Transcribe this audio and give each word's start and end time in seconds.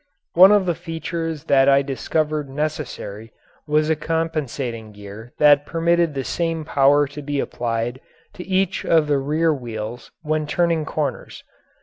One 0.33 0.51
of 0.51 0.65
the 0.65 0.73
features 0.73 1.43
that 1.43 1.69
I 1.69 1.83
discovered 1.83 2.49
necessary 2.49 3.31
was 3.67 3.87
a 3.87 3.95
compensating 3.95 4.93
gear 4.93 5.31
that 5.37 5.63
permitted 5.67 6.15
the 6.15 6.23
same 6.23 6.65
power 6.65 7.05
to 7.09 7.21
be 7.21 7.39
applied 7.39 8.01
to 8.33 8.43
each 8.47 8.83
of 8.83 9.05
the 9.05 9.19
rear 9.19 9.53
wheels 9.53 10.09
when 10.23 10.47
turning 10.47 10.85
corners. 10.85 11.43